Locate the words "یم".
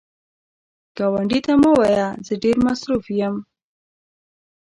3.19-3.35